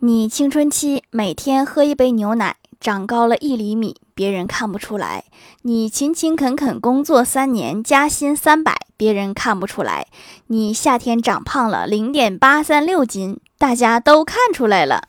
[0.00, 5.24] 你青春期每天喝一杯牛奶，长高了一厘米，别人看不出来；
[5.62, 10.04] 你勤勤恳恳工作三年，加薪三百，别人看不出来；
[10.46, 15.02] 你夏天长胖了零点八三六斤，大家都看出来了。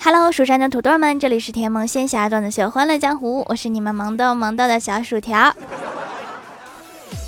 [0.00, 5.52] Hello，蜀山的土豆们，这里是甜萌仙侠段子秀《欢乐江湖》，我是你们萌豆萌豆的小薯条。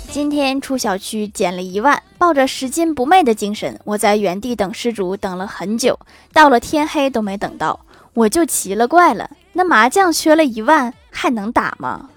[0.09, 5.99] 今天出小区捡了一万，抱着拾金不昧的精神，我在原地等失主等了很久，
[6.31, 7.81] 到了天黑都没等到，
[8.13, 12.09] 我就奇了怪了，那麻将缺了一万还能打吗？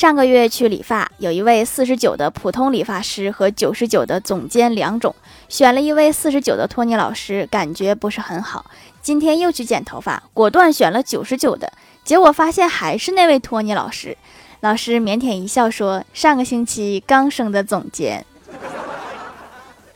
[0.00, 5.14] 上个月去理发，有一位四十九的普通理发师和九十九的总监两种，
[5.46, 8.64] 选了一位四十九的托尼老师，感觉不是很好。
[9.02, 11.70] 今天又去剪头发，果断选了九十九的，
[12.02, 14.16] 结果发现还是那位托尼老师。
[14.60, 18.24] 老师腼腆一笑说：“上个星期刚升的总监，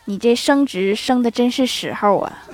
[0.05, 2.45] 你这升职升的真是时候啊！”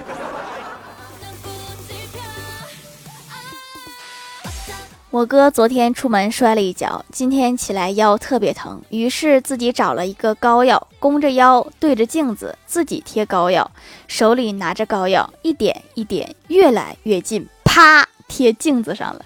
[5.10, 13.68] 我哥昨天出门摔了一跤，今天起来腰特别疼，于是自己找了一个膏药，弓着腰对着镜子自己贴膏药，
[14.06, 19.24] 手里拿着膏药，一点一点越来越近，啪贴镜子上了。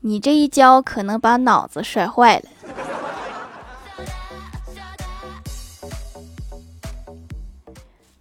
[0.00, 2.44] 你这一跤可能把脑子摔坏了。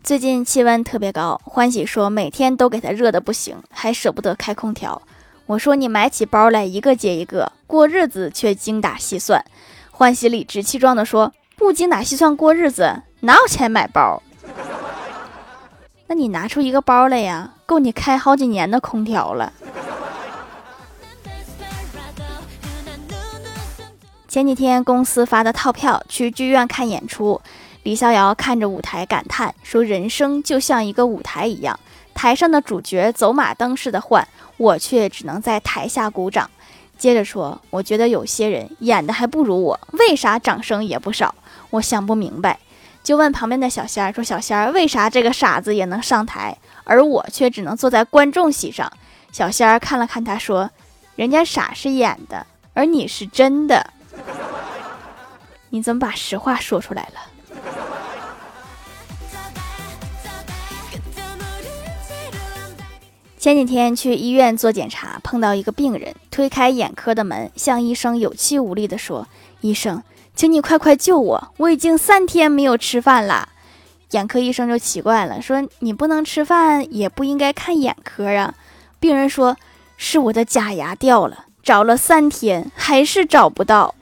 [0.02, 5.02] 最近气温特别高，欢喜说每天都给他热的不行，还舍不得开空调。
[5.47, 9.45] 我说你买起包来一个接一个过日子，却精打细算。
[9.91, 14.23] 欢喜理直气壮地说：“不精打细算过日子，哪有钱买包？
[16.07, 19.53] 那你拿出一个包来呀，够你开好几年的空调了。”
[24.28, 27.39] 前几天公司发的套票去剧院看演出，
[27.84, 31.79] 李逍遥看着舞台感叹说：“人生就像一个舞台一样，
[32.16, 34.28] 台上的主角走马灯似的换。”
[34.58, 36.50] 我却只能在台下鼓掌。
[36.98, 41.36] 接着说，我觉得有些人演的还不如我，为啥掌声也不少？
[41.72, 42.58] 我想不明白，
[43.03, 48.90] 就问旁边的小仙儿说：“小仙儿，为啥这个傻子也能上台，而我却只能坐在观众席上？”
[49.34, 50.72] 小仙儿看了看他，说
[51.18, 53.92] ：“人家傻是演的，而你是真的。
[55.70, 57.20] 你怎么把实话说出来了？”
[63.45, 69.28] 前几天去医院做检查，碰到一个病人，推开眼科的门，向医生有气无力地说
[69.61, 70.01] ：“医生，
[70.33, 73.50] 请你快快救我，我已经三天没有吃饭了。”
[74.09, 78.55] 眼科医生就奇怪了，说：“你不能吃饭，也不应该看眼科啊。”
[79.00, 79.55] 病人说
[79.95, 83.94] ：“是我的假牙掉了，找了三天还是找不到。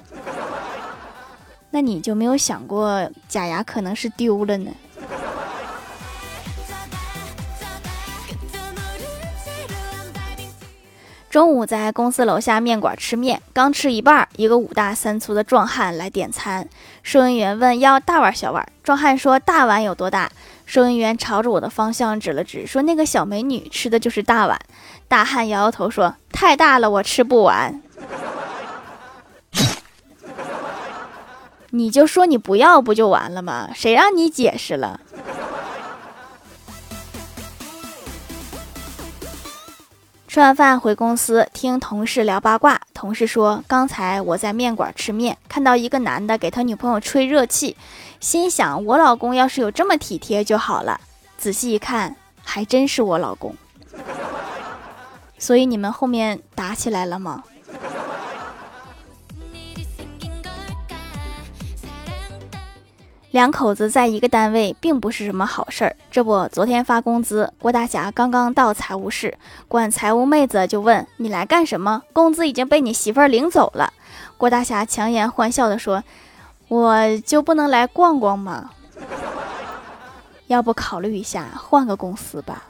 [1.71, 4.71] ”那你就没有想过假牙可能是丢了呢？
[11.33, 16.69] 中午在公司楼下面馆吃面，刚吃一半，一个五大三粗的壮汉来点餐。
[17.01, 20.31] 收银员问要大碗小碗，壮汉说大碗有多大？
[20.67, 24.59] 收银员朝着我的方向指了指，说那个小美女吃的就是大碗。
[25.07, 27.81] 大汉摇摇头说太大了，我吃不完。
[31.71, 33.71] 你就说你不要不就完了吗？
[33.73, 34.99] 谁让你解释了？
[40.33, 42.81] 吃完饭回公司，听同事聊八卦。
[42.91, 47.77] 同事说，刚才我在面馆吃面，看到一个男的给他女朋友吹热气，
[48.19, 50.99] 心想我老公要是有这么体贴就好了。
[51.37, 53.55] 仔细一看，还真是我老公。
[55.37, 57.43] 所以你们后面打起来了吗？
[63.33, 65.95] 两口子在一个单位并不是什么好事儿。
[66.11, 69.35] 这不，昨天发工资，郭大侠刚刚到财务室，
[69.67, 72.03] 管财务妹子就问：“你来干什么？
[72.13, 73.91] 工资已经被你媳妇儿领走了。”
[74.37, 76.03] 郭大侠强颜欢笑地说
[76.69, 78.69] ：“我就不能来逛逛吗？
[80.45, 82.65] 要不考虑一下换个公司吧。”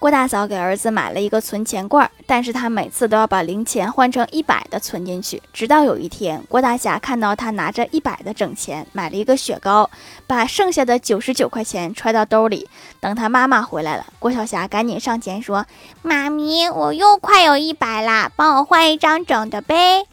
[0.00, 5.42] 郭大嫂给儿子买了一个存钱罐，但是他每次都要把零钱换成一百的存进去。
[5.52, 9.90] 直到有一天，郭大侠看到他拿着一百的整钱买了一个雪糕，
[10.26, 12.66] 把剩下的九十九块钱揣到兜里。
[12.98, 15.66] 等他妈妈回来了，郭小霞赶紧上前说
[16.00, 20.06] ：“妈咪，我又快有一百啦，帮我换一张整的呗。”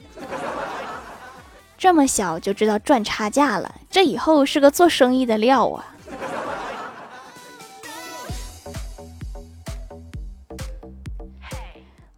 [1.79, 5.93] 这么小就知道赚差价了，这以后是个做生意的料啊！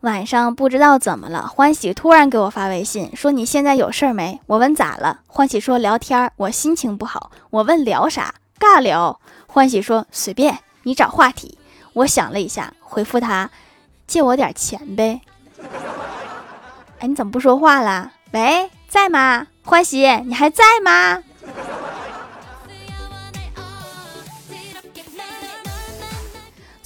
[0.01, 8.33] 晚上不知道怎么了，欢喜突然给我发微信说：“你现在有事儿没？”我问咋了，欢喜说：“聊天，我心情不好。”我问聊啥？
[8.57, 9.19] 尬聊。
[9.45, 11.57] 欢喜说：“随便，你找话题。”
[11.91, 13.49] 我想了一下，回复他
[14.07, 15.19] ：“借我点钱呗。”
[16.99, 18.13] 哎，你怎么不说话了？
[18.31, 19.47] 喂，在吗？
[19.63, 21.21] 欢喜，你还在吗？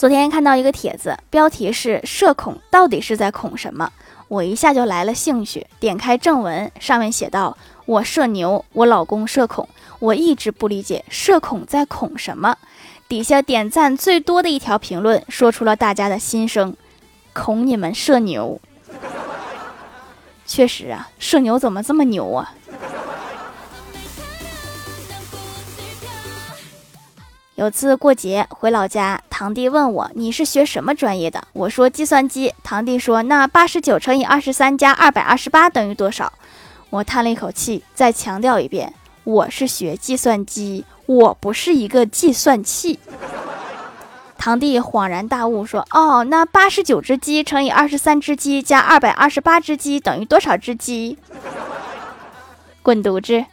[0.04, 3.90] 昨天看到一个帖子，标题是“社恐到底是在恐什么”，
[4.28, 5.66] 我一下就来了兴趣。
[5.80, 7.58] 点开正文，上面写道
[7.88, 9.66] ：“我社牛，我老公社恐，
[10.00, 12.58] 我一直不理解社恐在恐什么。”
[13.08, 16.76] 底下点赞最多的一条评论，说出了大家的心声
[17.32, 18.60] ：“恐你们社牛。”
[20.46, 22.54] 确实啊，社牛怎么这么牛啊？
[27.56, 31.48] 有次过节回老家，堂弟问我你是学什么专业的？
[31.54, 32.54] 我说计算机。
[32.62, 36.32] 堂弟说那八十九乘以二十三加二百二十八等于多少？
[36.92, 38.94] 我叹了一口气，再强调一遍，
[39.24, 43.00] 我是学计算机，我不是一个计算器。
[44.38, 51.18] 堂弟恍然大悟说哦，那八十九只鸡乘以二十三只鸡加二百二十八只鸡等于多少只鸡？
[52.84, 53.44] 滚犊子！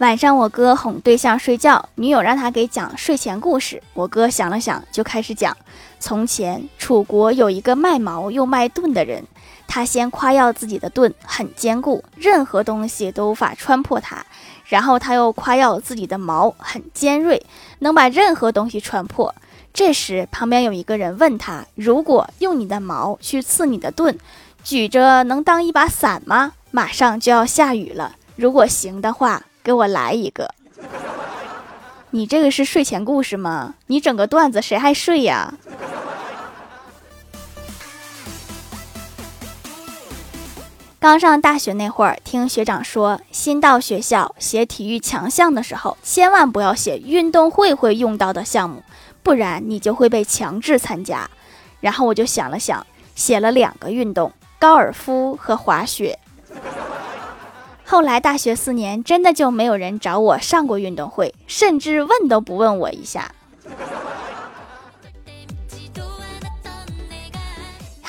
[0.00, 3.82] 晚上，我哥哄对象睡觉，女友让他给讲睡前故事。
[3.92, 5.54] 我哥想了想，就开始讲：
[5.98, 9.22] 从前，楚国有一个卖矛又卖盾的人，
[9.68, 14.24] 他先夸耀自己的盾很坚固，任何东西都无法穿破它；
[14.64, 17.44] 然后他又夸耀自己的矛很尖锐，
[17.80, 19.34] 能把任何东西穿破。
[19.74, 24.18] 这时，旁边有一个人问他：如果用你的矛去刺你的盾，
[24.64, 26.54] 举着能当一把伞吗？
[26.70, 29.42] 马上就要下雨了，如果行的话。
[29.62, 30.54] 给我来一个！
[32.10, 33.74] 你这个是睡前故事吗？
[33.86, 35.54] 你整个段子谁还睡呀？
[40.98, 48.82] 刚上大学那会儿，听学长说，新到学校写体育强项的时候，千万不要写运动会会用到的项目，
[49.22, 51.30] 不然你就会被强制参加。
[51.80, 56.18] 然后我就想了想，写了两个运动：高尔夫和滑雪。
[57.90, 63.32] 后来大学四年，真的就没有人找我上过运动会，甚至问都不问我一下。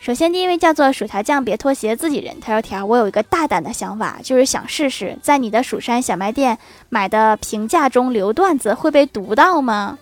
[0.00, 2.40] 首先，第一位叫做薯条酱，别拖鞋，自己人。
[2.40, 6.56] 他说：“条，我有一个大胆的想法，就是想试试在你的蜀山小卖店
[6.88, 9.98] 买的评价中留段子会被读到吗？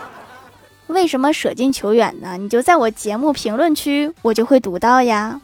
[0.88, 2.36] 为什么舍近求远呢？
[2.36, 5.40] 你就在我节目评论区，我就会读到呀。”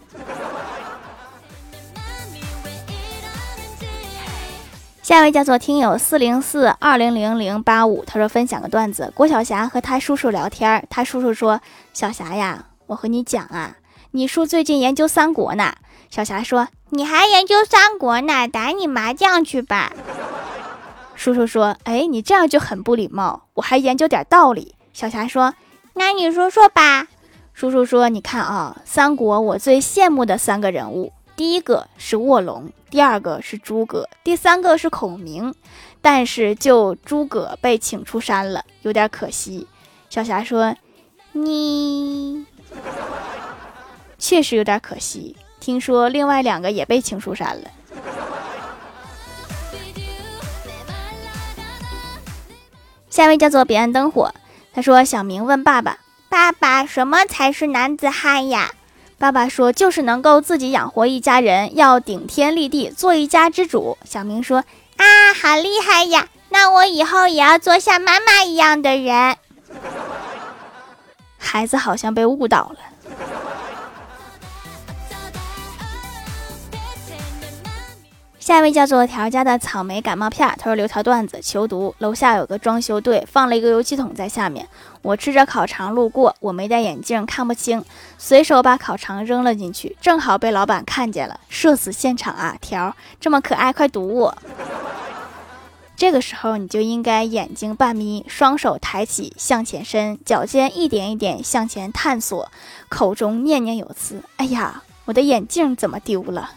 [5.02, 11.58] 下一位叫做听友四零四二零零零八五，他说：“分享个段子，郭晓霞和他叔叔聊天，他叔叔说：
[11.94, 13.78] 小霞呀。”我和你讲啊，
[14.10, 15.74] 你叔最近研究三国呢。
[16.10, 18.46] 小霞说：“你还研究三国呢？
[18.46, 19.92] 打你麻将去吧。”
[21.16, 23.48] 叔叔说：“哎，你这样就很不礼貌。
[23.54, 25.54] 我还研究点道理。”小霞说
[25.94, 27.08] ：“那你说说吧。”
[27.54, 35.54] 叔叔说：“你看啊，三国我最羡慕的三个人物，第一个是卧龙，第二个是诸葛，第三个是孔明。
[36.02, 39.66] 但是就诸葛被请出山了，有点可惜。”
[40.10, 40.76] 小霞说
[41.32, 42.44] ：“你。”
[44.18, 45.36] 确实有点可惜。
[45.60, 47.70] 听说另外两个也被请出山了。
[53.08, 54.34] 下一位叫做彼岸灯火，
[54.72, 55.98] 他说：“小明问爸爸，
[56.30, 58.72] 爸爸，什么才是男子汉呀？”
[59.18, 64.64] 爸爸说：“就是能够自己养活一家人，要顶天立地，做一家之主。”小明说
[64.96, 66.26] ：“啊，好厉害呀！
[66.48, 69.36] 那我以后也要做像妈妈一样的人。”
[71.42, 72.76] 孩子好像被误导了。
[78.38, 81.94] 下一位叫做条家的草莓感冒片，他说留条段子求读。
[81.98, 84.66] 楼下有个装修队放了一个油漆桶在下面，
[85.00, 87.84] 我吃着烤肠路过，我没戴眼镜看不清，
[88.18, 92.56] 随手把烤肠扔了进去，正好被老板看见了，社死现场啊！
[92.60, 94.36] 条这么可爱，快读我。
[96.02, 102.50] 这个时候你就应该眼睛半眯，双手抬起向前伸，脚尖一点一点向前探索，
[102.88, 106.50] 口中念念有词：“哎呀，我的眼镜怎么丢了？”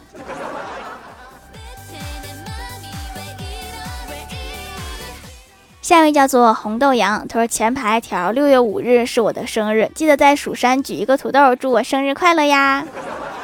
[5.80, 12.84] 下一位叫做红豆阳，他说前排条六月五日是我的生日，记得在蜀山举一个土豆，祝我生日快乐呀！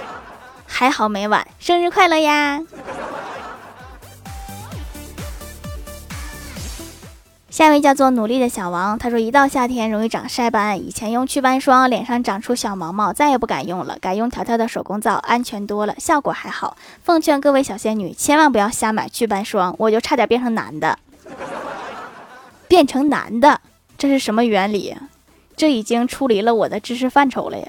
[0.65, 2.59] 还好没晚，生日快乐呀！
[7.51, 16.77] 下一位叫做努力的小王，他说一到夏天容易长晒斑，以前用祛斑霜脸上长出小毛毛，再也不敢用了，改用条条的手工皂，安全多了，效果还好。
[17.03, 20.97] 奉劝各位小仙女，千万不要瞎买祛斑霜，我就差点变成男的。
[22.69, 23.59] 变成男的，
[23.97, 24.95] 这是什么原理？
[25.57, 27.67] 这已经出离了我的知识范畴了呀！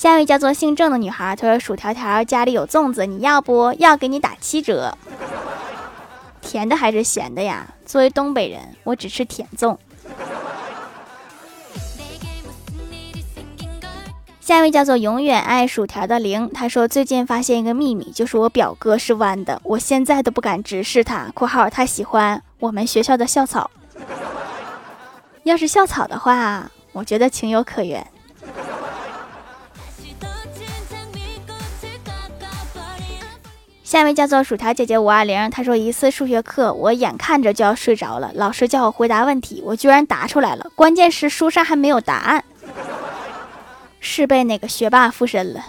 [0.00, 3.94] 下一位叫做姓郑的女孩，她说：“薯条条家里有粽子，你要不要？
[3.98, 4.96] 给你打七折。
[6.40, 7.66] 甜的还是咸的呀？
[7.84, 9.76] 作为东北人，我只吃甜粽。”
[14.40, 21.30] 下一位叫做永远爱薯条的零，他说最近发现一个秘密，就是我表哥是弯的，我现在都不敢直视他。
[21.36, 23.70] （括号他喜欢我们学校的校草，
[25.42, 28.02] 要是校草的话，我觉得情有可原。）
[33.90, 42.44] 下一位叫做薯条姐姐五二零，她说一次数学课，我眼看着就要睡着了，老师叫我回答问题，我居然答出来了，关键是书上还没有答案。
[43.98, 45.64] 是被哪个学霸附身了？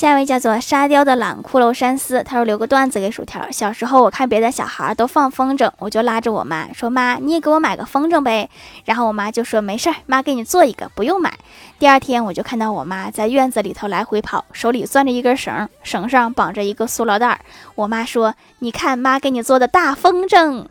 [0.00, 3.50] 下一位叫做沙雕的懒骷髅山思，他说留个段子给薯条。
[3.50, 8.48] 小时候我看别的小孩都放风筝，我就拉着我妈说：“妈，你也给我买个风筝呗。”
[8.86, 11.34] 然后我妈就说：“没事儿，妈给你做一个，不用买。”
[11.78, 17.38] 第二天我就看到我妈在院子里头来回跑，手里攥着一根绳，绳上绑着一个塑料袋。
[17.74, 20.64] 我妈说：“你看妈给你做的大风筝。”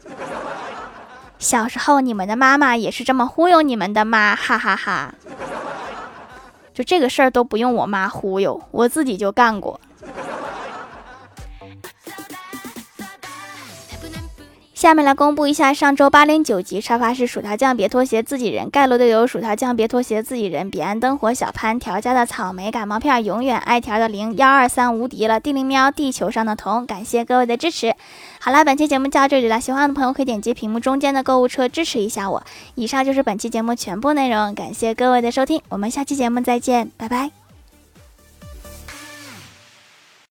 [1.37, 4.35] 小时候，你们的妈妈也是这么忽悠你们的吗？
[4.35, 5.13] 哈哈哈！
[6.79, 9.77] 就这个事儿都不用我妈忽悠，我自己就干过。
[14.79, 27.93] 下面来公布一下上周八零九集沙发是薯条酱，别拖鞋，自己人盖楼的有薯条酱，别拖鞋，自己人，彼岸灯火，小潘条家的草莓感冒片，永远爱条的零幺二三无敌了，地灵喵，地球上的童，感谢各位的支持。
[28.39, 32.41] 好了，本期节目就到这里了，喜欢的朋友可以点击屏幕中间的购物车支持一下我。
[32.75, 37.48] 以上就是本期节目全部内容，感谢各位的收听，我们下期节目再见，拜拜。